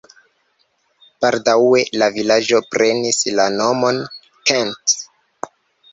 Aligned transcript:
Baldaŭe 1.25 1.83
la 2.03 2.09
vilaĝo 2.17 2.63
prenis 2.71 3.21
la 3.41 3.49
nomon 3.59 4.01
Kent. 4.51 4.97